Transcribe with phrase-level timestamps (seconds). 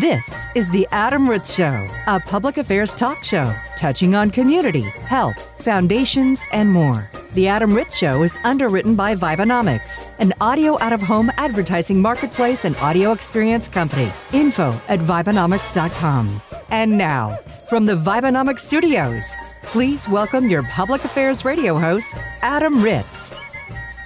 [0.00, 5.36] This is The Adam Ritz Show, a public affairs talk show touching on community, health,
[5.62, 7.08] foundations, and more.
[7.34, 12.64] The Adam Ritz Show is underwritten by Vibenomics, an audio out of home advertising marketplace
[12.64, 14.10] and audio experience company.
[14.32, 16.42] Info at Vibenomics.com.
[16.70, 17.36] And now,
[17.70, 23.32] from the Vibenomics studios, please welcome your public affairs radio host, Adam Ritz.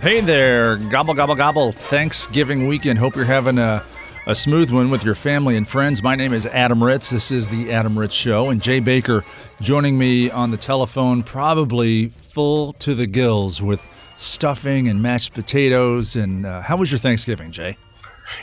[0.03, 1.73] Hey there, gobble, gobble, gobble.
[1.73, 2.99] Thanksgiving weekend.
[2.99, 3.83] Hope you're having a
[4.29, 6.03] a smooth one with your family and friends.
[6.03, 7.09] My name is Adam Ritz.
[7.09, 9.25] This is the Adam Ritz Show, and Jay Baker
[9.63, 13.81] joining me on the telephone, probably full to the gills with
[14.17, 16.15] stuffing and mashed potatoes.
[16.15, 17.79] And uh, how was your Thanksgiving, Jay?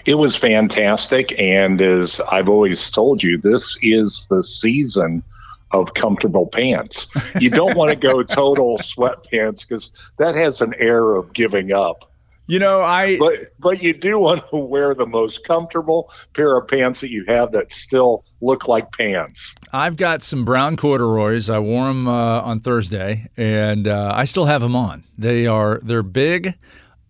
[0.07, 5.21] It was fantastic, and as I've always told you, this is the season
[5.69, 7.07] of comfortable pants.
[7.39, 12.11] You don't want to go total sweatpants because that has an air of giving up.
[12.47, 16.67] You know, I but but you do want to wear the most comfortable pair of
[16.67, 19.55] pants that you have that still look like pants.
[19.73, 21.49] I've got some brown corduroys.
[21.49, 25.03] I wore them uh, on Thursday, and uh, I still have them on.
[25.17, 26.55] They are they're big.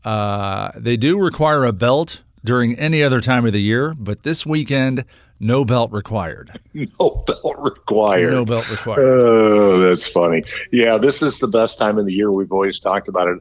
[0.05, 4.45] Uh, they do require a belt during any other time of the year, but this
[4.45, 5.03] weekend,
[5.39, 6.59] no belt required.
[6.99, 8.31] No belt required.
[8.31, 8.99] No belt required.
[8.99, 10.43] Oh, that's funny.
[10.71, 12.31] Yeah, this is the best time of the year.
[12.31, 13.39] We've always talked about it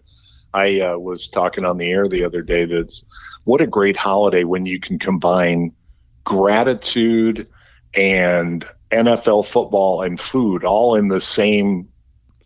[0.55, 3.05] I uh, was talking on the air the other day that's
[3.42, 5.72] what a great holiday when you can combine
[6.22, 7.48] gratitude
[7.92, 11.88] and NFL football and food all in the same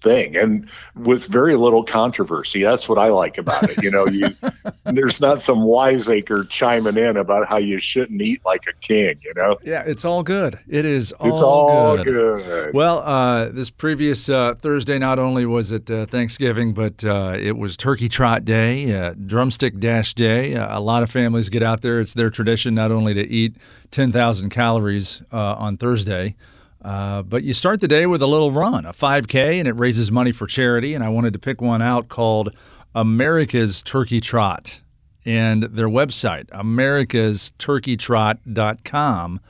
[0.00, 2.62] thing and with very little controversy.
[2.62, 3.82] That's what I like about it.
[3.82, 4.28] You know, you
[4.84, 9.32] there's not some wiseacre chiming in about how you shouldn't eat like a king, you
[9.34, 9.56] know?
[9.62, 10.58] Yeah, it's all good.
[10.68, 12.06] It is all It's all good.
[12.44, 12.74] good.
[12.74, 17.56] Well, uh, this previous uh, Thursday, not only was it uh, Thanksgiving, but uh, it
[17.56, 20.54] was Turkey Trot Day, uh, Drumstick Dash Day.
[20.54, 22.00] Uh, a lot of families get out there.
[22.00, 23.56] It's their tradition not only to eat
[23.90, 26.34] 10,000 calories on Thursday,
[26.82, 30.12] uh, but you start the day with a little run, a 5K, and it raises
[30.12, 30.94] money for charity.
[30.94, 32.54] And I wanted to pick one out called
[32.94, 34.80] America's Turkey Trot
[35.24, 39.40] and their website, americasturkeytrot.com.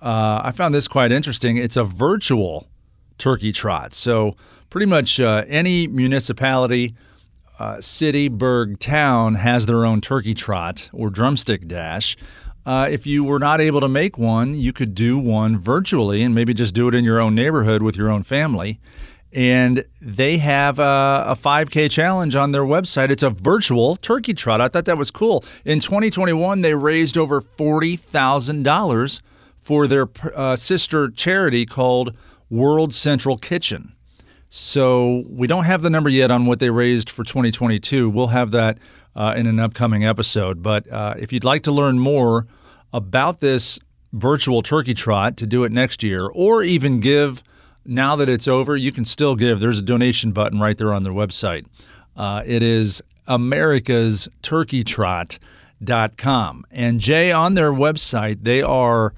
[0.00, 1.56] Uh, I found this quite interesting.
[1.56, 2.68] It's a virtual
[3.16, 3.94] turkey trot.
[3.94, 4.36] So,
[4.68, 6.94] pretty much uh, any municipality,
[7.58, 12.16] uh, city, burg, town has their own turkey trot or drumstick dash.
[12.66, 16.34] Uh, if you were not able to make one, you could do one virtually and
[16.34, 18.80] maybe just do it in your own neighborhood with your own family.
[19.32, 23.10] And they have a, a 5K challenge on their website.
[23.10, 24.60] It's a virtual turkey trot.
[24.60, 25.44] I thought that was cool.
[25.64, 29.20] In 2021, they raised over $40,000
[29.60, 32.16] for their uh, sister charity called
[32.48, 33.94] World Central Kitchen.
[34.48, 38.08] So we don't have the number yet on what they raised for 2022.
[38.08, 38.78] We'll have that
[39.16, 40.62] uh, in an upcoming episode.
[40.62, 42.46] But uh, if you'd like to learn more
[42.92, 43.78] about this
[44.12, 47.42] virtual turkey trot to do it next year, or even give
[47.84, 49.60] now that it's over, you can still give.
[49.60, 51.66] There's a donation button right there on their website.
[52.16, 56.64] Uh, it is America's Turkey Trot.com.
[56.70, 59.14] And Jay, on their website, they are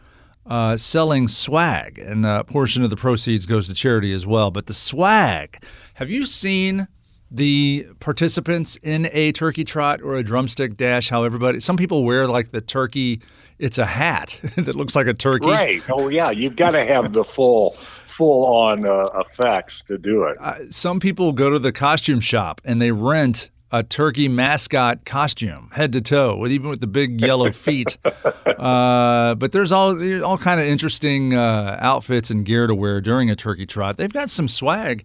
[0.47, 4.51] uh, selling swag, and a portion of the proceeds goes to charity as well.
[4.51, 5.63] But the swag,
[5.95, 6.87] have you seen
[7.31, 11.09] the participants in a turkey trot or a drumstick dash?
[11.09, 13.21] How everybody, some people wear like the turkey,
[13.59, 15.49] it's a hat that looks like a turkey.
[15.49, 15.83] Right.
[15.91, 16.31] Oh, yeah.
[16.31, 17.77] You've got to have the full
[18.07, 20.39] full on uh, effects to do it.
[20.41, 25.69] Uh, some people go to the costume shop and they rent a turkey mascot costume,
[25.73, 27.99] head to toe, with even with the big yellow feet.
[28.05, 33.01] uh, but there's all there's all kind of interesting uh, outfits and gear to wear
[33.01, 33.97] during a turkey trot.
[33.97, 35.05] They've got some swag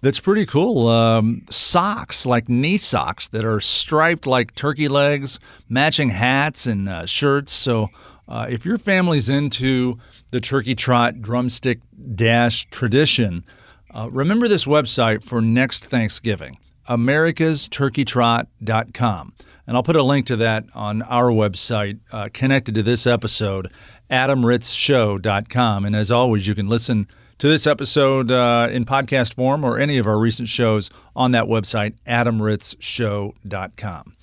[0.00, 0.88] that's pretty cool.
[0.88, 5.38] Um, socks, like knee socks, that are striped like turkey legs,
[5.68, 7.52] matching hats and uh, shirts.
[7.52, 7.88] So
[8.28, 9.98] uh, if your family's into
[10.30, 11.80] the turkey trot drumstick
[12.14, 13.44] dash tradition,
[13.92, 16.58] uh, remember this website for next Thanksgiving
[16.90, 19.32] americasturkeytrot.com.
[19.66, 23.70] And I'll put a link to that on our website uh, connected to this episode,
[24.10, 25.84] adamritzshow.com.
[25.84, 27.06] And as always, you can listen
[27.40, 31.46] to this episode uh, in podcast form or any of our recent shows on that
[31.46, 34.16] website, adamritzshow.com.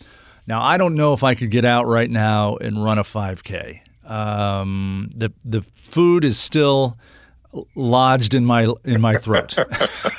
[0.45, 3.79] Now, I don't know if I could get out right now and run a 5K.
[4.09, 6.97] Um, the the food is still
[7.75, 9.57] lodged in my in my throat.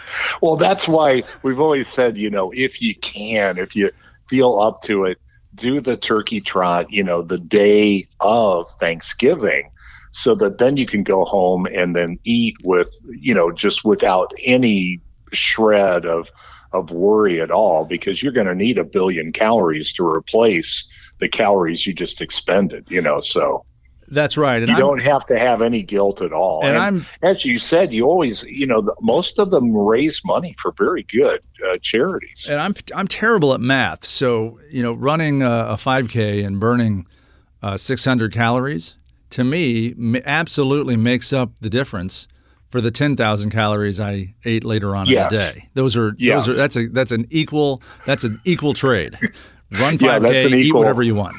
[0.42, 3.90] well, that's why we've always said, you know, if you can, if you
[4.28, 5.18] feel up to it,
[5.58, 9.70] do the turkey trot, you know, the day of Thanksgiving
[10.12, 14.32] so that then you can go home and then eat with, you know, just without
[14.44, 15.00] any
[15.32, 16.30] shred of
[16.72, 21.28] of worry at all because you're going to need a billion calories to replace the
[21.28, 23.64] calories you just expended, you know, so
[24.10, 24.62] That's right.
[24.62, 26.62] And you I'm, don't have to have any guilt at all.
[26.62, 30.22] And, and I'm, as you said, you always, you know, the, most of them raise
[30.24, 32.46] money for very good uh, charities.
[32.48, 34.04] And I'm, I'm terrible at math.
[34.04, 37.06] So, you know, running a, a 5K and burning
[37.62, 38.96] uh, 600 calories
[39.30, 39.94] to me
[40.24, 42.28] absolutely makes up the difference
[42.70, 45.30] for the 10,000 calories I ate later on yes.
[45.30, 45.68] in the day.
[45.74, 46.36] Those are, yeah.
[46.36, 49.14] those are, that's a, that's an equal, that's an equal trade.
[49.80, 51.36] Run 5K, yeah, eat whatever you want.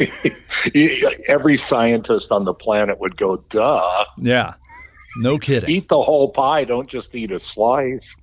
[1.28, 4.04] Every scientist on the planet would go, duh.
[4.16, 4.54] Yeah.
[5.18, 5.70] No kidding.
[5.70, 6.64] Eat the whole pie.
[6.64, 8.16] Don't just eat a slice.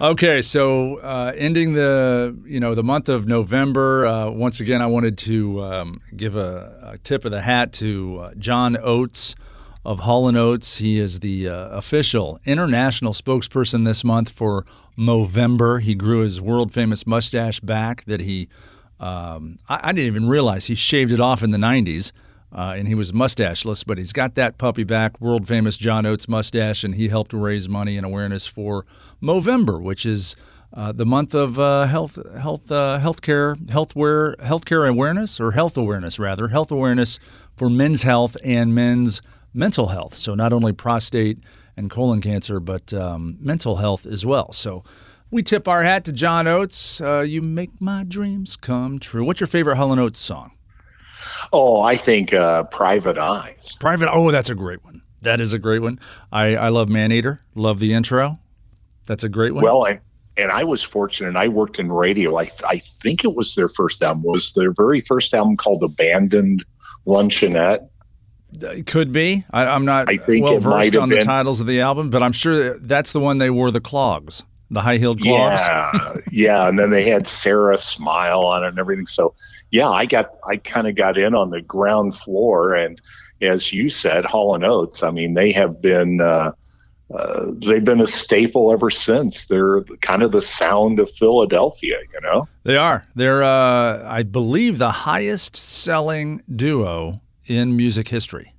[0.00, 4.04] Okay, so uh, ending the you know the month of November.
[4.04, 8.18] Uh, once again, I wanted to um, give a, a, tip of the hat to
[8.18, 9.36] uh, John Oates
[9.84, 10.78] of Hall and Oates.
[10.78, 14.64] He is the uh, official international spokesperson this month for
[14.98, 15.80] Movember.
[15.80, 18.48] He grew his world famous mustache back that he
[19.02, 22.12] um, I, I, didn't even realize he shaved it off in the 90s.
[22.54, 26.28] Uh, and he was mustacheless, but he's got that puppy back, world famous John Oates
[26.28, 28.84] mustache, and he helped raise money and awareness for
[29.22, 30.36] Movember, which is
[30.74, 36.18] uh, the month of uh, health, health, uh, healthcare, healthware, healthcare awareness, or health awareness
[36.18, 37.18] rather, health awareness
[37.56, 39.22] for men's health and men's
[39.54, 40.14] mental health.
[40.14, 41.38] So not only prostate
[41.76, 44.52] and colon cancer, but um, mental health as well.
[44.52, 44.84] So
[45.32, 47.00] we tip our hat to John Oates.
[47.00, 49.24] Uh, you make my dreams come true.
[49.24, 50.52] What's your favorite Hall and Oates song?
[51.52, 53.76] Oh, I think uh, Private Eyes.
[53.80, 54.10] Private.
[54.12, 55.02] Oh, that's a great one.
[55.22, 55.98] That is a great one.
[56.30, 57.40] I, I love Man Eater.
[57.54, 58.38] Love the intro.
[59.06, 59.64] That's a great one.
[59.64, 60.00] Well, I,
[60.36, 61.34] and I was fortunate.
[61.34, 62.36] I worked in radio.
[62.38, 64.24] I, I think it was their first album.
[64.24, 66.64] Was their very first album called Abandoned
[67.06, 67.88] Luncheonette?
[68.60, 69.44] It could be.
[69.50, 71.20] I, am not I think well versed on been.
[71.20, 74.42] the titles of the album, but I'm sure that's the one they wore the clogs
[74.72, 75.62] the high heeled gloves.
[75.66, 79.06] Yeah, yeah, and then they had Sara smile on it and everything.
[79.06, 79.34] So,
[79.70, 83.00] yeah, I got I kind of got in on the ground floor, and
[83.40, 85.02] as you said, Hall and Oates.
[85.02, 86.20] I mean, they have been.
[86.20, 86.52] Uh,
[87.14, 89.44] uh, they've been a staple ever since.
[89.44, 92.48] They're kind of the sound of Philadelphia, you know.
[92.62, 93.04] They are.
[93.14, 98.51] They're, uh, I believe, the highest-selling duo in music history.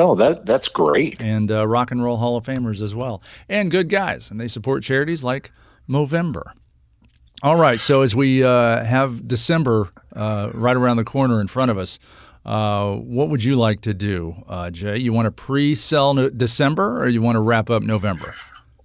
[0.00, 1.22] Oh, that that's great.
[1.22, 4.48] And uh, Rock and Roll Hall of Famers as well, and good guys, and they
[4.48, 5.50] support charities like
[5.88, 6.52] Movember.
[7.42, 11.70] All right, so as we uh, have December uh, right around the corner in front
[11.70, 11.98] of us,
[12.44, 14.98] uh, what would you like to do, uh, Jay?
[14.98, 18.34] You want to pre-sell no- December, or you want to wrap up November?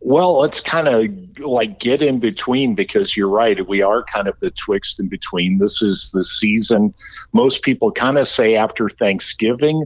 [0.02, 1.10] Well, let's kind of
[1.40, 3.68] like get in between because you're right.
[3.68, 5.58] We are kind of betwixt and between.
[5.58, 6.94] This is the season.
[7.34, 9.86] Most people kind of say after Thanksgiving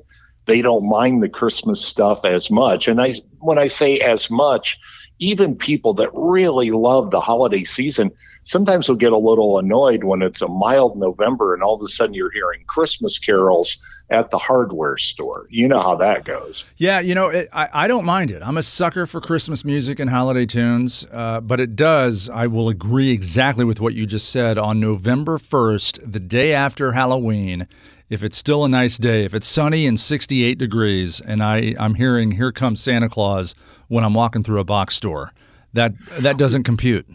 [0.50, 2.88] they don't mind the Christmas stuff as much.
[2.88, 4.80] And I, when I say as much,
[5.20, 8.12] even people that really love the holiday season
[8.44, 11.88] sometimes will get a little annoyed when it's a mild November and all of a
[11.88, 13.78] sudden you're hearing Christmas carols
[14.10, 15.46] at the hardware store.
[15.50, 16.66] You know how that goes.
[16.78, 18.42] Yeah, you know, it, I, I don't mind it.
[18.42, 22.70] I'm a sucker for Christmas music and holiday tunes, uh, but it does, I will
[22.70, 24.58] agree exactly with what you just said.
[24.58, 27.68] On November 1st, the day after Halloween,
[28.10, 31.96] if it's still a nice day, if it's sunny and 68 degrees, and I, I'm
[31.96, 33.54] hearing "Here Comes Santa Claus"
[33.88, 35.34] when I'm walking through a box store,
[35.74, 37.08] that that doesn't compute.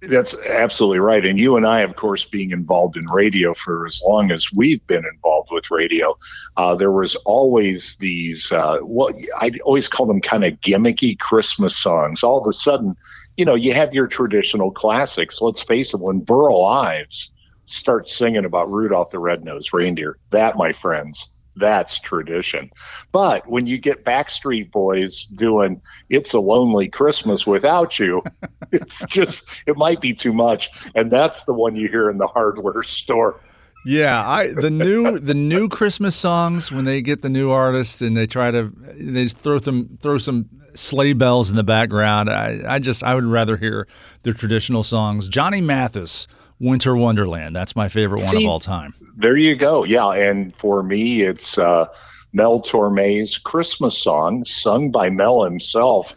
[0.00, 1.24] That's absolutely right.
[1.24, 4.84] And you and I, of course, being involved in radio for as long as we've
[4.88, 6.18] been involved with radio,
[6.56, 11.78] uh, there was always these, uh, what I always call them kind of gimmicky Christmas
[11.78, 12.24] songs.
[12.24, 12.96] All of a sudden,
[13.36, 15.40] you know, you have your traditional classics.
[15.40, 17.30] Let's face it, when Burl Ives
[17.64, 20.18] start singing about Rudolph the Red-Nosed Reindeer.
[20.30, 22.70] That, my friends, that's tradition.
[23.12, 28.22] But when you get Backstreet Boys doing It's a Lonely Christmas Without You,
[28.72, 30.70] it's just, it might be too much.
[30.94, 33.40] And that's the one you hear in the hardware store.
[33.84, 38.16] Yeah, I the new the new Christmas songs when they get the new artists and
[38.16, 42.30] they try to they throw them throw some sleigh bells in the background.
[42.30, 43.88] I, I just I would rather hear
[44.22, 45.28] the traditional songs.
[45.28, 46.28] Johnny Mathis
[46.62, 47.56] Winter Wonderland.
[47.56, 48.94] That's my favorite one of all time.
[49.16, 49.84] There you go.
[49.84, 51.86] Yeah, and for me, it's uh,
[52.32, 56.14] Mel Torme's Christmas song, sung by Mel himself.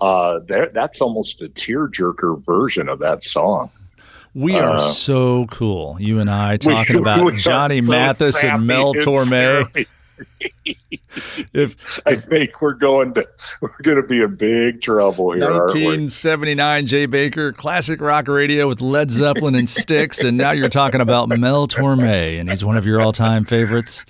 [0.00, 3.70] Uh, that's almost a tearjerker version of that song.
[4.34, 8.94] We are uh, so cool, you and I, talking about Johnny so Mathis and Mel
[8.94, 9.86] Torme.
[11.52, 13.26] if I think we're going to
[13.60, 15.50] we're going to be in big trouble here.
[15.50, 21.00] 1979 Jay Baker, classic rock radio with Led Zeppelin and Styx, and now you're talking
[21.00, 24.04] about Mel Torme, and he's one of your all-time favorites.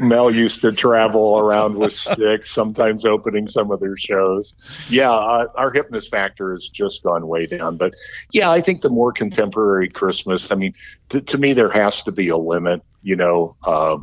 [0.00, 4.54] Mel used to travel around with Styx, sometimes opening some of their shows.
[4.88, 7.76] Yeah, uh, our hipness factor has just gone way down.
[7.76, 7.94] But
[8.32, 10.50] yeah, I think the more contemporary Christmas.
[10.50, 10.74] I mean,
[11.10, 12.82] to me, there has to be a limit.
[13.02, 13.56] You know.
[13.62, 13.98] Uh,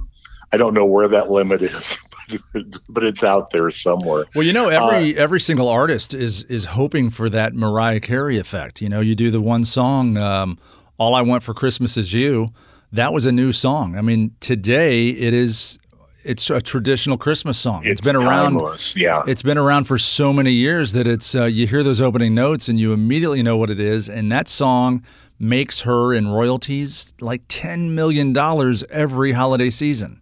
[0.53, 1.97] I don't know where that limit is,
[2.89, 4.25] but it's out there somewhere.
[4.35, 8.37] Well, you know, every uh, every single artist is is hoping for that Mariah Carey
[8.37, 8.81] effect.
[8.81, 10.57] You know, you do the one song, um,
[10.97, 12.49] "All I Want for Christmas Is You."
[12.91, 13.97] That was a new song.
[13.97, 15.77] I mean, today it is.
[16.23, 17.81] It's a traditional Christmas song.
[17.83, 18.53] it's, it's been around.
[18.53, 18.95] Timeless.
[18.95, 22.35] Yeah, it's been around for so many years that it's uh, you hear those opening
[22.35, 24.09] notes and you immediately know what it is.
[24.09, 25.03] And that song
[25.39, 30.21] makes her in royalties like ten million dollars every holiday season.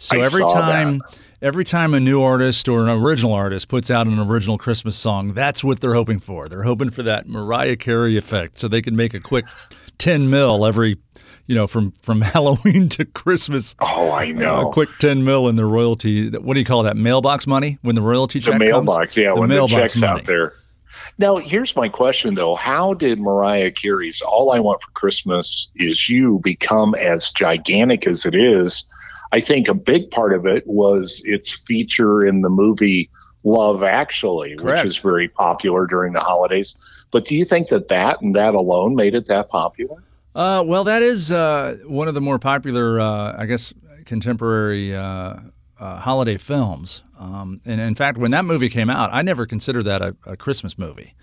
[0.00, 3.90] So I every time that every time a new artist or an original artist puts
[3.90, 6.48] out an original Christmas song, that's what they're hoping for.
[6.48, 9.44] They're hoping for that Mariah Carey effect, so they can make a quick
[9.98, 10.96] ten mil every,
[11.46, 13.76] you know, from from Halloween to Christmas.
[13.80, 14.70] Oh, I know.
[14.70, 16.30] A quick ten mil in the royalty.
[16.30, 16.96] What do you call that?
[16.96, 19.16] Mailbox money when the royalty check the mailbox, comes?
[19.18, 20.20] yeah, the when mailbox the check's money.
[20.20, 20.54] out there.
[21.18, 26.08] Now, here's my question though: How did Mariah Carey's "All I Want for Christmas Is
[26.08, 28.84] You" become as gigantic as it is?
[29.32, 33.08] I think a big part of it was its feature in the movie
[33.44, 34.84] Love Actually, Correct.
[34.84, 37.06] which is very popular during the holidays.
[37.10, 40.02] But do you think that that and that alone made it that popular?
[40.34, 43.72] Uh, well, that is uh, one of the more popular, uh, I guess,
[44.04, 45.36] contemporary uh,
[45.78, 47.02] uh, holiday films.
[47.18, 50.36] Um, and in fact, when that movie came out, I never considered that a, a
[50.36, 51.14] Christmas movie.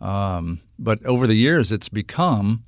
[0.00, 2.64] Um, but over the years, it's become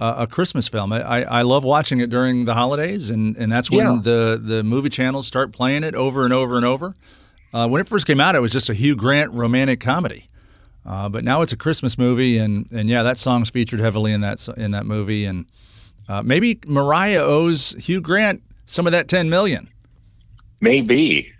[0.00, 0.92] a, a Christmas film.
[0.92, 4.00] I, I love watching it during the holidays, and, and that's when Yeah.
[4.02, 6.94] the, the movie channels start playing it over and over and over.
[7.52, 10.26] Uh, when it first came out, it was just a Hugh Grant romantic comedy.
[10.86, 14.20] Uh, but now it's a Christmas movie, and, and yeah, that song's featured heavily in
[14.22, 15.44] that in that movie, and
[16.08, 19.68] uh, maybe Mariah owes Hugh Grant some of that ten million.
[20.60, 21.32] Maybe.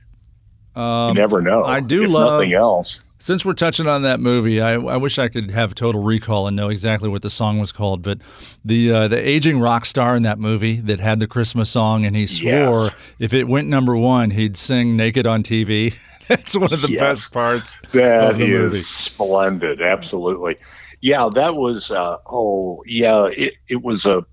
[0.76, 1.64] Um, you never know.
[1.64, 3.00] I do if love- nothing else.
[3.20, 6.56] Since we're touching on that movie, I, I wish I could have total recall and
[6.56, 8.02] know exactly what the song was called.
[8.02, 8.18] But
[8.64, 12.14] the uh, the aging rock star in that movie that had the Christmas song, and
[12.14, 12.50] he swore
[12.86, 12.94] Yes.
[13.18, 15.94] if it went number one, he'd sing naked on TV.
[16.28, 17.00] That's one of the Yes.
[17.00, 18.76] best parts That of the is movie.
[18.78, 19.80] splendid.
[19.82, 20.56] Absolutely.
[21.00, 21.90] Yeah, that was.
[21.90, 23.28] Uh, oh, yeah.
[23.36, 24.24] It it was a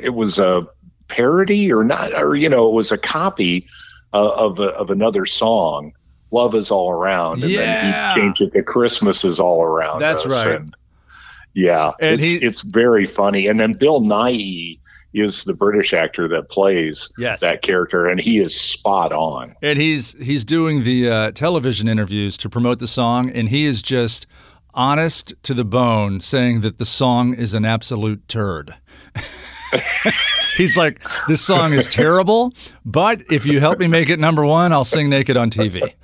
[0.00, 0.66] it was a
[1.08, 3.66] parody or not, or you know, it was a copy
[4.12, 5.92] uh, of a, of another song.
[6.36, 7.60] Love is all around, and Yeah.
[7.60, 10.00] then he changed it to Christmas is all around.
[10.00, 10.32] That's us.
[10.46, 10.56] right.
[10.60, 10.74] And,
[11.54, 13.46] yeah, And it's, he- it's very funny.
[13.46, 14.78] And then Bill Nighy
[15.14, 17.40] is the British actor that plays Yes.
[17.40, 19.54] that character, and he is spot on.
[19.62, 23.80] And he's he's doing the uh, television interviews to promote the song, and he is
[23.80, 24.26] just
[24.74, 28.74] honest to the bone, saying that the song is an absolute turd.
[30.56, 32.52] he's like, this song is terrible,
[32.84, 35.94] but if you help me make it number one, I'll sing naked on TV.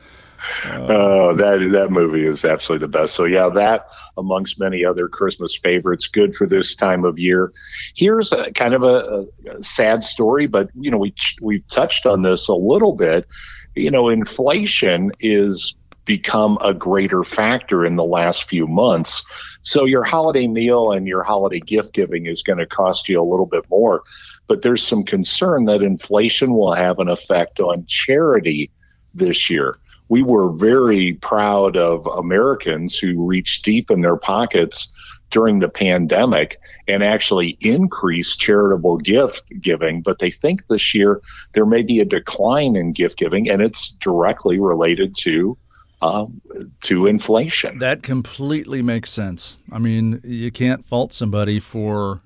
[0.64, 3.14] Uh, oh, that that movie is absolutely the best.
[3.14, 7.52] So yeah, that amongst many other Christmas favorites, good for this time of year.
[7.94, 12.22] Here's a kind of a, a sad story, but you know we we've touched on
[12.22, 13.26] this a little bit.
[13.75, 19.25] You know, inflation is become a greater factor in the last few months.
[19.62, 23.22] So your holiday meal and your holiday gift giving is going to cost you a
[23.22, 24.02] little bit more.
[24.49, 28.72] But there's some concern that inflation will have an effect on charity
[29.14, 29.78] this year
[30.12, 34.92] we were very proud of Americans who reached deep in their pockets
[35.31, 40.02] during the pandemic and actually increased charitable gift giving.
[40.02, 41.23] But they think this year
[41.54, 45.57] there may be a decline in gift giving, and it's directly related to
[46.02, 46.42] um,
[46.83, 47.78] to inflation.
[47.78, 49.57] That completely makes sense.
[49.71, 52.21] I mean, you can't fault somebody for,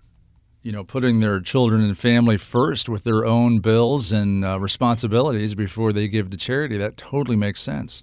[0.66, 5.54] you know, putting their children and family first with their own bills and uh, responsibilities
[5.54, 6.76] before they give to charity.
[6.76, 8.02] That totally makes sense.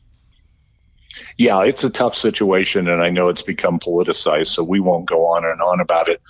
[1.38, 5.26] yeah, it's a tough situation, and I know it's become politicized, so we won't go
[5.26, 6.22] on and on about it.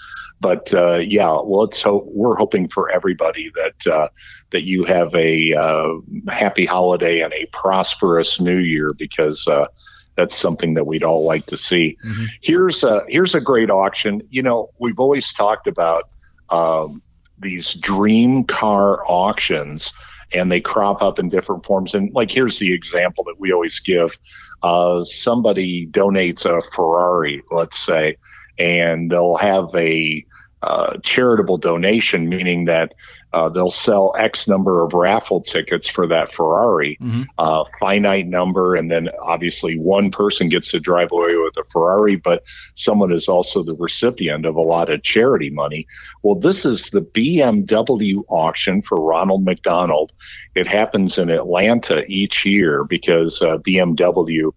[0.42, 4.08] But uh, yeah, well, it's ho- we're hoping for everybody that uh,
[4.50, 5.94] that you have a uh,
[6.30, 9.68] happy holiday and a prosperous New Year because uh,
[10.16, 11.96] that's something that we'd all like to see.
[12.42, 14.24] Here's a here's a great auction.
[14.32, 16.10] You know, we've always talked about
[16.54, 17.02] um,
[17.40, 19.92] these dream car auctions
[20.34, 21.96] and they crop up in different forms.
[21.96, 24.18] And like, here's the example that we always give.
[24.62, 28.18] Uh, somebody donates a Ferrari, let's say,
[28.58, 30.26] and they'll have a
[30.64, 32.94] uh, charitable donation, meaning that
[33.34, 37.26] uh, they'll sell X number of raffle tickets for that Ferrari, Mhm.
[37.38, 42.16] uh, finite number, and then obviously one person gets to drive away with a Ferrari,
[42.16, 42.44] but
[42.76, 45.86] someone is also the recipient of a lot of charity money.
[46.22, 50.14] Well, this is the BMW auction for Ronald McDonald.
[50.56, 54.52] It happens in Atlanta each year because uh, BMW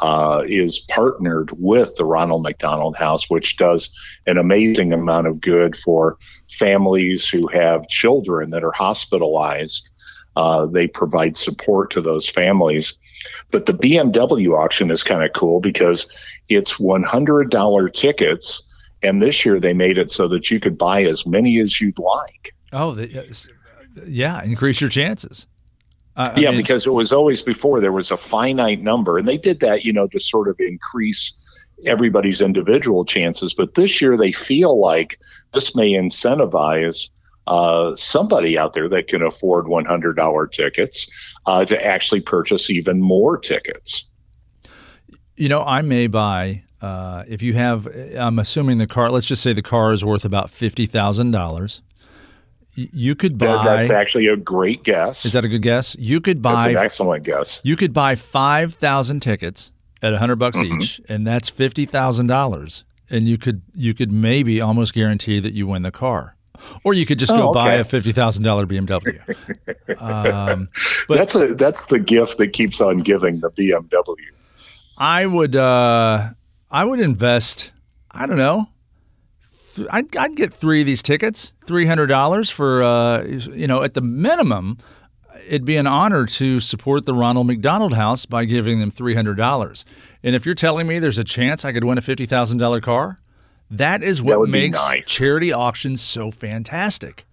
[0.00, 3.90] uh, is partnered with the Ronald McDonald House, which does
[4.26, 6.18] an amazing amount of good for
[6.50, 9.90] families who have children that are hospitalized.
[10.34, 12.98] Uh, they provide support to those families.
[13.50, 16.06] But the BMW auction is kind of cool because
[16.48, 18.62] it's $100 tickets.
[19.02, 21.98] And this year they made it so that you could buy as many as you'd
[21.98, 22.54] like.
[22.72, 23.48] Oh, the,
[24.06, 25.46] yeah, increase your chances.
[26.16, 29.26] Uh, yeah, I mean, because it was always before there was a finite number, and
[29.26, 31.32] they did that, you know, to sort of increase
[31.86, 33.54] everybody's individual chances.
[33.54, 35.18] But this year, they feel like
[35.54, 37.10] this may incentivize
[37.46, 43.38] uh, somebody out there that can afford $100 tickets uh, to actually purchase even more
[43.38, 44.04] tickets.
[45.36, 46.64] You know, I may buy.
[46.80, 49.10] Uh, if you have, I'm assuming the car.
[49.10, 51.80] Let's just say the car is worth about fifty thousand dollars.
[52.74, 53.62] You could buy.
[53.62, 55.26] That's actually a great guess.
[55.26, 55.94] Is that a good guess?
[55.98, 56.54] You could buy.
[56.54, 57.60] That's an excellent guess.
[57.62, 60.80] You could buy five thousand tickets at a hundred bucks mm-hmm.
[60.80, 62.84] each, and that's fifty thousand dollars.
[63.10, 66.34] And you could you could maybe almost guarantee that you win the car,
[66.82, 67.58] or you could just oh, go okay.
[67.58, 69.20] buy a fifty thousand dollar BMW.
[70.00, 70.70] um,
[71.08, 74.16] but that's a that's the gift that keeps on giving the BMW.
[74.96, 76.28] I would uh,
[76.70, 77.72] I would invest.
[78.10, 78.68] I don't know.
[79.90, 83.94] I'd, I'd get three of these tickets, three hundred dollars for uh, you know at
[83.94, 84.78] the minimum
[85.46, 89.84] it'd be an honor to support the Ronald McDonald House by giving them $300.
[90.22, 93.18] And if you're telling me there's a chance I could win a $50,000 car,
[93.70, 95.06] that is what that makes nice.
[95.06, 97.24] charity auctions so fantastic.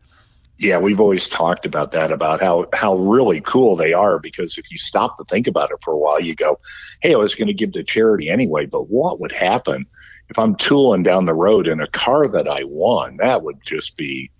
[0.58, 4.70] Yeah, we've always talked about that about how how really cool they are because if
[4.70, 6.60] you stop to think about it for a while, you go,
[7.02, 9.86] "Hey, I was going to give to charity anyway, but what would happen
[10.30, 13.18] if I'm tooling down the road in a car that I won?
[13.18, 14.32] That would just be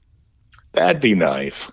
[0.74, 1.72] that'd be nice."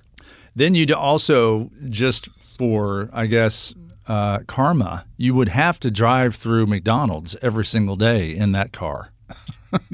[0.55, 3.75] Then you'd also just for I guess
[4.09, 9.11] uh, karma, you would have to drive through McDonald's every single day in that car.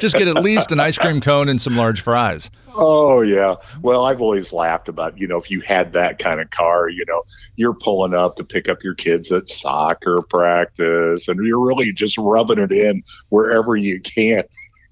[0.00, 2.50] just get at least an ice cream cone and some large fries.
[2.74, 3.56] Oh yeah.
[3.82, 7.04] Well, I've always laughed about, you know, if you had that kind of car, you
[7.06, 7.22] know,
[7.56, 12.18] you're pulling up to pick up your kids at soccer practice and you're really just
[12.18, 14.44] rubbing it in wherever you can.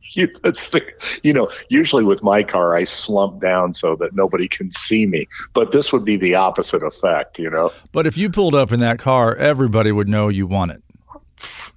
[0.12, 0.85] you, that's the,
[1.23, 5.27] you know, usually with my car, I slump down so that nobody can see me.
[5.53, 7.73] But this would be the opposite effect, you know.
[7.93, 10.83] But if you pulled up in that car, everybody would know you won it.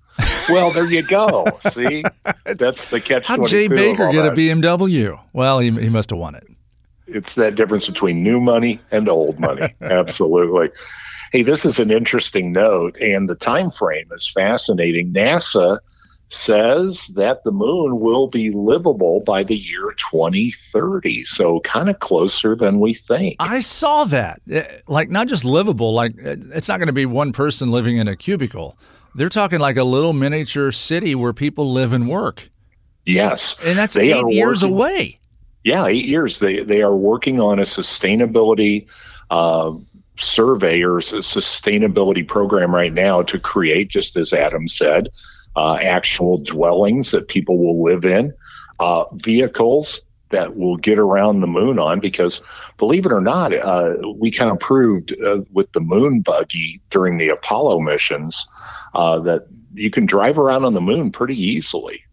[0.49, 1.45] well, there you go.
[1.71, 2.03] See,
[2.45, 3.25] that's the catch.
[3.25, 5.19] How Jay Baker get a BMW?
[5.34, 6.47] Well, he he must have won it.
[7.08, 9.73] It's that difference between new money and old money.
[9.82, 10.69] Absolutely.
[11.32, 15.13] Hey, this is an interesting note, and the time frame is fascinating.
[15.13, 15.80] NASA
[16.30, 21.23] says that the moon will be livable by the year 2030.
[21.23, 23.38] So kind of closer than we think.
[23.39, 24.41] I saw that.
[24.49, 27.97] Eh, like not just livable, like eh, it's not going to be one person living
[27.97, 28.77] in a cubicle.
[29.17, 32.51] They're talking like a little miniature city where people live and work.
[33.03, 33.56] Yes.
[33.65, 35.19] And that's they 8 years working, away.
[35.63, 36.38] Yeah, 8 years.
[36.38, 38.88] They they are working on a sustainability
[39.32, 39.73] uh,
[40.19, 45.10] survey or a sustainability program right now to create just as Adam said
[45.56, 48.32] uh, actual dwellings that people will live in,
[48.80, 52.42] uh, vehicles that will get around the moon on because
[52.78, 57.18] believe it or not uh, we kind of proved uh, with the moon buggy during
[57.18, 58.48] the apollo missions
[58.96, 62.04] uh, that you can drive around on the moon pretty easily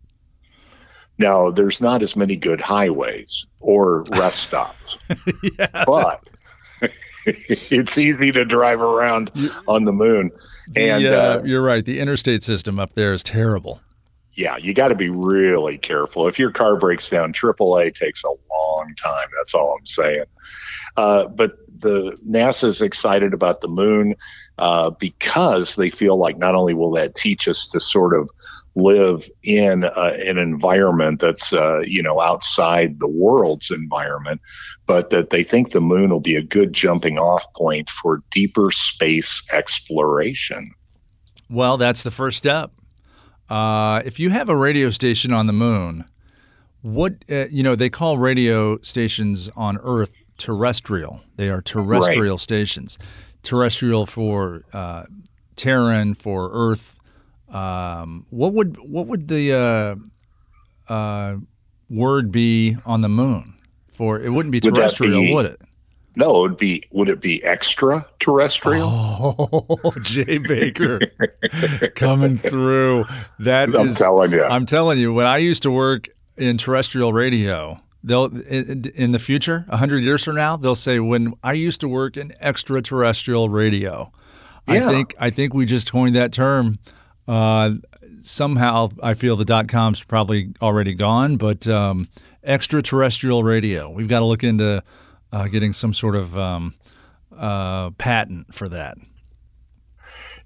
[1.19, 4.99] now there's not as many good highways or rest stops
[5.59, 5.85] yeah.
[5.87, 6.29] but
[7.27, 9.31] it's easy to drive around
[9.67, 10.31] on the moon.
[10.77, 11.85] And the, uh, uh, you're right.
[11.85, 13.81] The interstate system up there is terrible.
[14.35, 16.27] Yeah, you got to be really careful.
[16.27, 19.29] If your car breaks down, AAA takes a long time.
[19.39, 20.25] That's all I'm saying.
[20.97, 24.15] Uh, but the NASA is excited about the moon
[24.59, 28.31] uh, because they feel like not only will that teach us to sort of
[28.77, 34.41] live in uh, an environment that's uh, you know outside the world's environment,
[34.87, 38.71] but that they think the moon will be a good jumping off point for deeper
[38.71, 40.71] space exploration.
[41.51, 42.73] Well, that's the first step.
[43.49, 46.05] Uh, if you have a radio station on the moon,
[46.83, 51.23] what uh, you know they call radio stations on Earth terrestrial.
[51.37, 52.41] They are terrestrial right.
[52.41, 52.99] stations.
[53.43, 55.05] Terrestrial for uh,
[55.57, 56.95] Terran for Earth
[57.55, 59.53] um, what would what would the
[60.91, 61.37] uh, uh,
[61.89, 63.55] word be on the moon
[63.93, 64.21] for?
[64.21, 65.63] It wouldn't be terrestrial, would, be, would it?
[66.17, 66.85] No, it would be.
[66.93, 68.89] Would it be extraterrestrial?
[68.89, 71.01] Oh, Jay Baker
[71.97, 73.05] coming through.
[73.41, 74.45] That I'm is, telling you.
[74.45, 75.13] I'm telling you.
[75.13, 80.25] When I used to work in terrestrial radio, they'll in, in the future, hundred years
[80.25, 84.13] from now, they'll say when I used to work in extraterrestrial radio.
[84.69, 84.87] Yeah.
[84.87, 86.79] I think I think we just coined that term
[87.27, 87.73] uh,
[88.21, 92.09] somehow, I feel the dot com's probably already gone, but um,
[92.43, 93.91] extraterrestrial radio.
[93.91, 94.83] We've got to look into
[95.33, 96.75] uh, getting some sort of um,
[97.37, 98.97] uh, patent for that.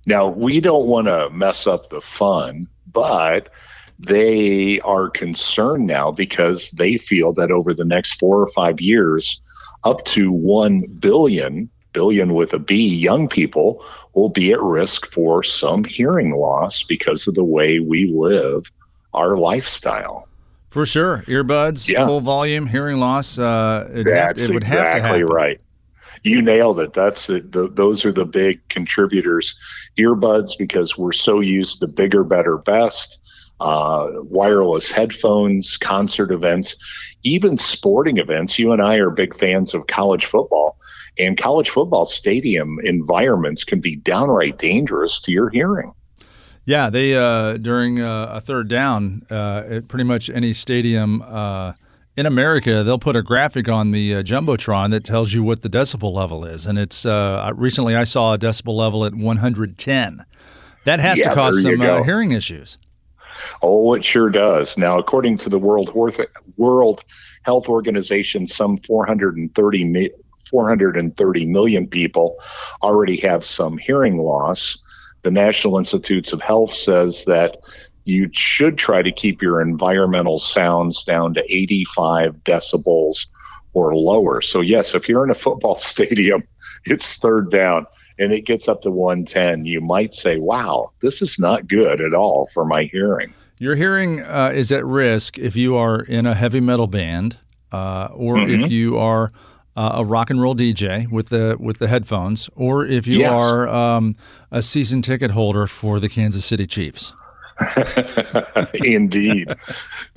[0.07, 3.51] Now, we don't want to mess up the fun, but
[3.99, 9.41] they are concerned now because they feel that over the next four or five years,
[9.85, 15.43] up to 1 billion, billion with a B, young people will be at risk for
[15.43, 18.71] some hearing loss because of the way we live
[19.15, 20.28] our lifestyle.
[20.71, 21.25] For sure.
[21.27, 22.07] Earbuds, yeah.
[22.07, 23.39] full volume, hearing loss.
[23.39, 25.61] Uh, That's have, exactly right.
[26.23, 26.93] You nailed it.
[26.93, 29.57] That's the, the, those are the big contributors.
[29.99, 33.19] Earbuds because we're so used to bigger, better, best.
[33.61, 36.77] Uh, wireless headphones, concert events,
[37.25, 38.57] even sporting events.
[38.57, 40.79] You and I are big fans of college football,
[41.19, 45.93] and college football stadium environments can be downright dangerous to your hearing.
[46.69, 51.73] Yeah, they uh, during uh, a third down uh, at pretty much any stadium uh,
[52.15, 55.71] in America, they'll put a graphic on the uh, jumbotron that tells you what the
[55.71, 60.27] decibel level is, and it's uh, recently I saw a decibel level at 110.
[60.85, 62.77] That has yeah, to cause some hearing issues.
[63.63, 64.77] Oh, it sure does.
[64.77, 65.95] Now, according to the World
[66.59, 67.03] World
[67.45, 70.11] Health Organization, some 430
[70.51, 72.37] 430 million people
[72.83, 74.83] already have some hearing loss
[75.23, 77.59] the National Institutes of Health says that
[78.05, 83.27] you should try to keep your environmental sounds down to 85 decibels
[83.75, 84.41] or lower.
[84.41, 86.45] So, yes, if you're in a football stadium,
[86.85, 87.87] it's third down
[88.19, 92.15] and it gets up to 110, you might say, wow, this is not good at
[92.15, 93.35] all for my hearing.
[93.59, 97.39] Your hearing uh, is at risk if you are in a heavy metal band
[97.73, 98.65] uh, or mm-hmm.
[98.65, 99.33] if you are
[99.79, 103.31] uh, a rock and roll DJ with the with the headphones, or if you yes.
[103.31, 104.13] are um,
[104.51, 107.13] a season ticket holder for the Kansas City Chiefs.
[108.75, 109.55] Indeed.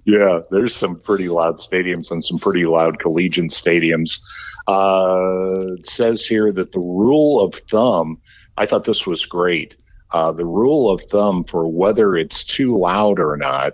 [0.03, 4.19] yeah, there's some pretty loud stadiums and some pretty loud collegiate stadiums.
[4.67, 8.19] Uh, it says here that the rule of thumb,
[8.57, 9.77] I thought this was great.
[10.09, 13.73] Uh, the rule of thumb for whether it's too loud or not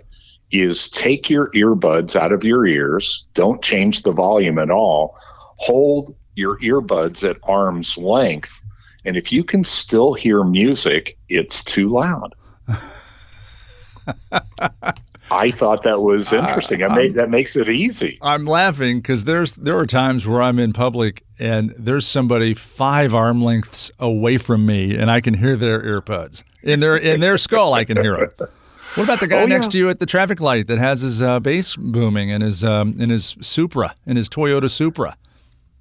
[0.50, 5.16] is take your earbuds out of your ears, don't change the volume at all
[5.58, 8.60] hold your earbuds at arm's length.
[9.04, 12.34] And if you can still hear music, it's too loud.
[15.30, 16.82] I thought that was interesting.
[16.82, 18.18] I, made, that makes it easy.
[18.22, 23.14] I'm laughing because there's there are times where I'm in public and there's somebody five
[23.14, 27.36] arm lengths away from me, and I can hear their earbuds in their in their
[27.36, 27.74] skull.
[27.74, 28.48] I can hear them.
[28.94, 29.70] What about the guy oh, next yeah.
[29.72, 32.98] to you at the traffic light that has his uh, bass booming in his um,
[32.98, 35.16] in his Supra in his Toyota Supra?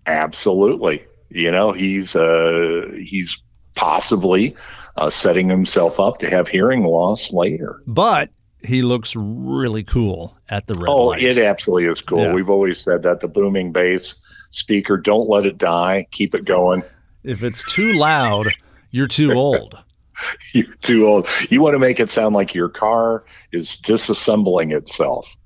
[0.08, 1.06] Absolutely.
[1.30, 3.42] You know, he's uh, he's
[3.76, 4.56] possibly
[4.96, 7.82] uh, setting himself up to have hearing loss later.
[7.86, 8.30] But
[8.64, 11.24] he looks really cool at the red oh, light.
[11.24, 12.22] it absolutely is cool.
[12.22, 12.34] Yeah.
[12.34, 14.16] We've always said that the booming bass
[14.50, 16.08] speaker, don't let it die.
[16.12, 16.84] Keep it going.
[17.24, 18.48] If it's too loud,
[18.90, 19.78] you're too old.
[20.54, 21.30] you're too old.
[21.50, 25.38] You want to make it sound like your car is disassembling itself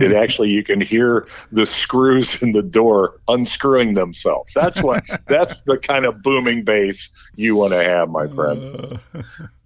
[0.00, 4.54] it actually you can hear the screws in the door unscrewing themselves.
[4.54, 9.00] That's what that's the kind of booming bass you want to have, my friend.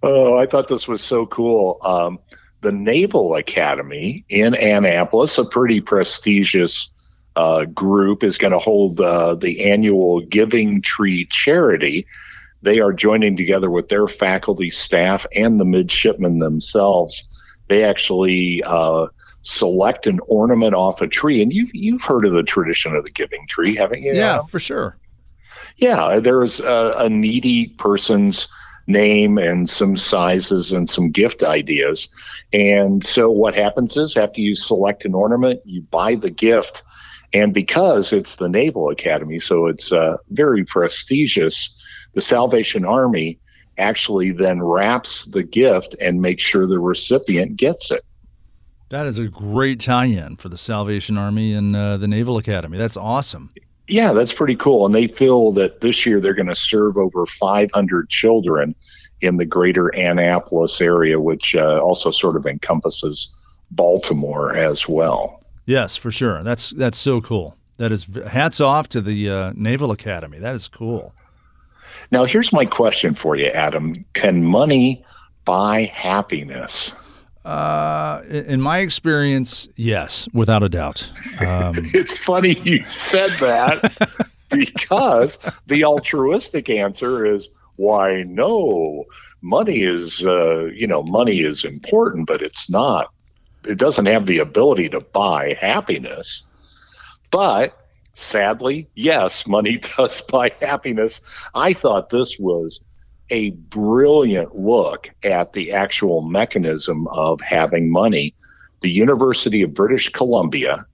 [0.03, 1.77] oh, I thought this was so cool.
[1.81, 2.19] Um,
[2.61, 9.35] the Naval Academy in Annapolis, a pretty prestigious uh, group, is going to hold uh,
[9.35, 12.05] the annual Giving Tree charity.
[12.61, 17.50] They are joining together with their faculty, staff, and the midshipmen themselves.
[17.71, 19.07] They actually uh,
[19.43, 21.41] select an ornament off a tree.
[21.41, 24.13] And you've you've heard of the tradition of the giving tree, haven't you?
[24.13, 24.97] Yeah, for sure.
[25.77, 28.49] Yeah, there's a, a needy person's
[28.87, 32.09] name and some sizes and some gift ideas.
[32.51, 36.83] And so what happens is after you select an ornament, you buy the gift.
[37.31, 43.39] And because it's the Naval Academy, so it's uh, very prestigious, the Salvation Army
[43.77, 48.01] actually then wraps the gift and makes sure the recipient gets it.
[48.89, 52.77] That is a great tie-in for the Salvation Army and uh, the Naval Academy.
[52.77, 53.49] That's awesome.
[53.87, 54.85] Yeah, that's pretty cool.
[54.85, 58.75] And they feel that this year they're going to serve over 500 children
[59.21, 65.41] in the greater Annapolis area, which uh, also sort of encompasses Baltimore as well.
[65.65, 66.43] Yes, for sure.
[66.43, 67.55] That's that's so cool.
[67.77, 70.39] That is hats off to the uh, Naval Academy.
[70.39, 71.13] That is cool.
[72.11, 74.05] Now, here's my question for you, Adam.
[74.13, 75.03] Can money
[75.45, 76.91] buy happiness?
[77.43, 81.09] Uh, in my experience, yes, without a doubt.
[81.39, 89.05] Um, it's funny you said that because the altruistic answer is why no.
[89.41, 93.11] Money is, uh, you know, money is important, but it's not.
[93.65, 96.43] It doesn't have the ability to buy happiness.
[97.31, 97.80] But
[98.13, 101.21] sadly, yes, money does buy happiness.
[101.53, 102.81] I thought this was
[103.29, 108.35] a brilliant look at the actual mechanism of having money.
[108.81, 110.85] The University of British Columbia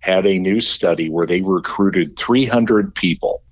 [0.00, 3.42] had a new study where they recruited 300 people.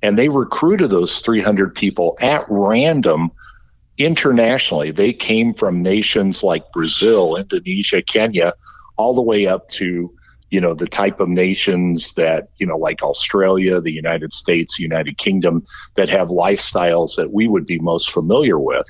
[0.00, 3.30] And they recruited those 300 people at random
[3.98, 4.90] internationally.
[4.90, 8.54] They came from nations like Brazil, Indonesia, Kenya,
[8.96, 10.12] all the way up to
[10.52, 15.16] you know the type of nations that you know like Australia, the United States, United
[15.16, 18.86] Kingdom that have lifestyles that we would be most familiar with.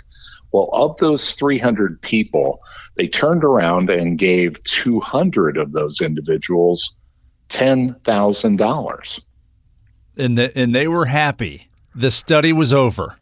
[0.51, 2.61] Well, of those 300 people,
[2.97, 6.95] they turned around and gave 200 of those individuals
[7.49, 9.21] $10,000.
[10.19, 11.71] And the, and they were happy.
[11.95, 13.17] The study was over.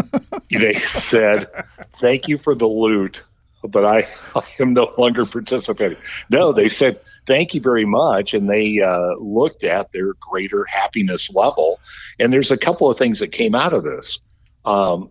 [0.50, 1.46] they said,
[1.92, 3.22] "Thank you for the loot."
[3.68, 5.98] But I, I, am no longer participating.
[6.30, 11.30] No, they said thank you very much, and they uh, looked at their greater happiness
[11.32, 11.80] level.
[12.18, 14.20] And there's a couple of things that came out of this.
[14.64, 15.10] Um,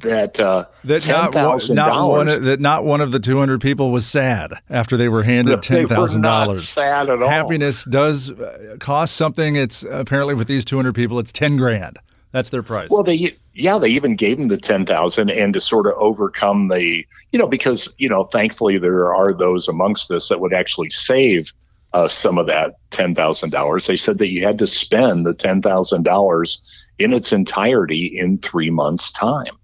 [0.00, 3.90] that uh, that not, one, not one of, that not one of the 200 people
[3.90, 6.68] was sad after they were handed ten thousand dollars.
[6.68, 7.28] Sad at all.
[7.28, 9.56] Happiness does uh, cost something.
[9.56, 11.98] It's apparently with these 200 people, it's 10 grand.
[12.38, 12.88] That's their price.
[12.88, 16.68] Well, they yeah, they even gave them the ten thousand, and to sort of overcome
[16.68, 20.90] the you know because you know thankfully there are those amongst us that would actually
[20.90, 21.52] save
[21.92, 23.88] uh, some of that ten thousand dollars.
[23.88, 28.38] They said that you had to spend the ten thousand dollars in its entirety in
[28.38, 29.56] three months' time,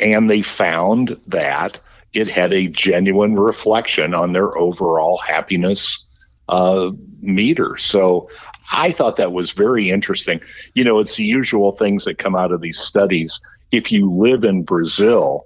[0.00, 1.78] and they found that
[2.12, 6.04] it had a genuine reflection on their overall happiness
[6.48, 6.90] uh,
[7.20, 7.76] meter.
[7.76, 8.30] So
[8.70, 10.40] I thought that was very interesting.
[10.74, 13.40] You know, it's the usual things that come out of these studies.
[13.72, 15.44] If you live in Brazil,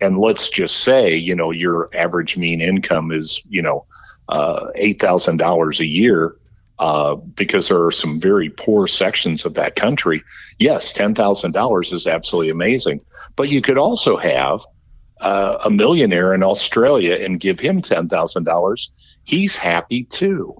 [0.00, 3.86] and let's just say, you know, your average mean income is, you know,
[4.28, 6.36] uh, $8,000 a year,
[6.78, 10.22] uh, because there are some very poor sections of that country.
[10.58, 13.00] Yes, $10,000 is absolutely amazing.
[13.36, 14.60] But you could also have
[15.20, 18.88] uh, a millionaire in Australia and give him $10,000.
[19.24, 20.54] He's happy too.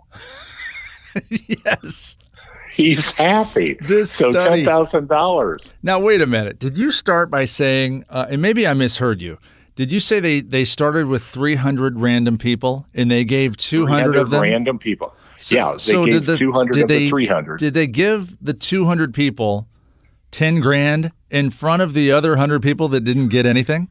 [1.65, 2.19] yes.
[2.73, 3.79] He's happy.
[3.81, 5.73] This so study, ten thousand dollars.
[5.83, 6.59] Now wait a minute.
[6.59, 9.39] Did you start by saying, uh, and maybe I misheard you?
[9.77, 13.87] Did you say they they started with three hundred random people and they gave two
[13.87, 15.15] hundred of them random people?
[15.39, 17.61] So, yeah, they so gave did the two hundred of they, the three hundred.
[17.61, 19.69] Did they give the two hundred people
[20.31, 23.89] ten grand in front of the other hundred people that didn't get anything?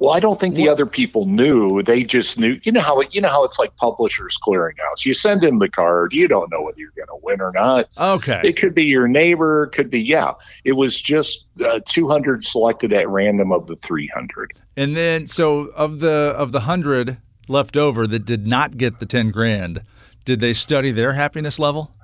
[0.00, 1.82] Well, I don't think the other people knew.
[1.82, 2.58] They just knew.
[2.62, 5.04] You know how it, you know how it's like Publishers Clearinghouse.
[5.04, 6.14] You send in the card.
[6.14, 7.90] You don't know whether you're going to win or not.
[7.98, 8.40] Okay.
[8.42, 9.66] It could be your neighbor.
[9.66, 10.32] Could be yeah.
[10.64, 14.52] It was just uh, 200 selected at random of the 300.
[14.74, 19.06] And then so of the of the hundred left over that did not get the
[19.06, 19.82] 10 grand,
[20.24, 21.94] did they study their happiness level?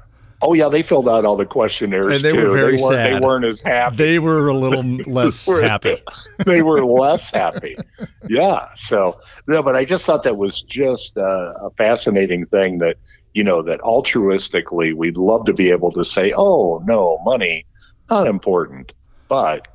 [0.42, 2.44] Oh yeah, they filled out all the questionnaires and they too.
[2.44, 3.22] were very they weren't, sad.
[3.22, 3.96] They weren't as happy.
[3.96, 5.96] They were a little less happy.
[6.44, 7.76] they were less happy.
[8.28, 8.70] Yeah.
[8.74, 12.96] So no, but I just thought that was just a, a fascinating thing that
[13.34, 17.66] you know that altruistically we'd love to be able to say, oh no, money
[18.10, 18.92] not important,
[19.28, 19.68] but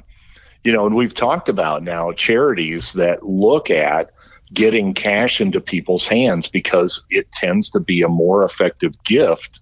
[0.66, 4.12] you know, and we've talked about now charities that look at
[4.54, 9.61] getting cash into people's hands because it tends to be a more effective gift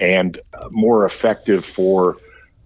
[0.00, 2.16] and more effective for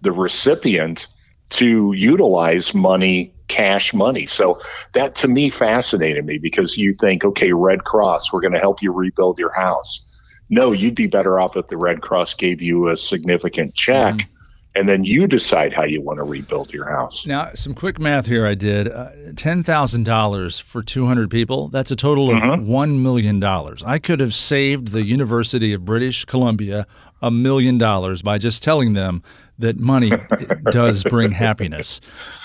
[0.01, 1.07] the recipient
[1.49, 4.27] to utilize money cash money.
[4.27, 4.61] So
[4.93, 8.81] that to me fascinated me because you think okay red cross we're going to help
[8.81, 10.05] you rebuild your house.
[10.49, 14.31] No you'd be better off if the red cross gave you a significant check mm-hmm.
[14.75, 17.25] and then you decide how you want to rebuild your house.
[17.25, 18.87] Now some quick math here i did.
[18.87, 22.71] Uh, $10000 for 200 people that's a total of mm-hmm.
[22.71, 23.43] $1 million
[23.83, 26.85] i could have saved the university of british columbia
[27.21, 29.23] a million dollars by just telling them
[29.57, 30.11] that money
[30.71, 31.99] does bring happiness.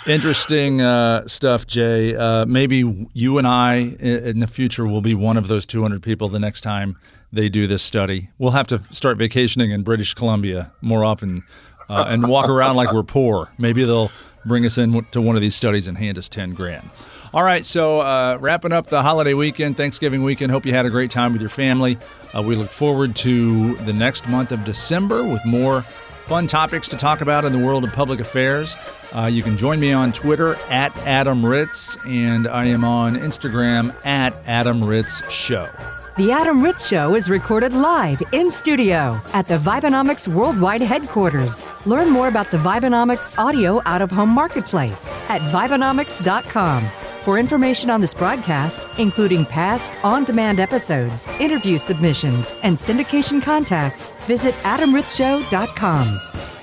[0.07, 2.15] Interesting uh, stuff, Jay.
[2.15, 6.29] Uh, maybe you and I in the future will be one of those 200 people
[6.29, 6.97] the next time
[7.33, 8.31] they do this study.
[8.39, 11.43] We'll have to start vacationing in British Columbia more often
[11.89, 13.53] uh, and walk around like we're poor.
[13.59, 14.11] Maybe they'll
[14.45, 16.89] bring us in to one of these studies and hand us 10 grand.
[17.35, 20.53] All right, so uh, wrapping up the holiday weekend, Thanksgiving weekend.
[20.53, 21.99] Hope you had a great time with your family.
[22.33, 25.83] Uh, we look forward to the next month of December with more
[26.27, 28.77] fun topics to talk about in the world of public affairs.
[29.13, 33.93] Uh, you can join me on Twitter at Adam Ritz, and I am on Instagram
[34.07, 35.69] at Adam Ritz Show.
[36.17, 41.65] The Adam Ritz Show is recorded live in studio at the Vibenomics Worldwide headquarters.
[41.85, 46.89] Learn more about the Vibenomics audio out of home marketplace at Vibenomics.com.
[47.25, 54.13] For information on this broadcast, including past on demand episodes, interview submissions, and syndication contacts,
[54.27, 56.54] visit adamritzshow.com.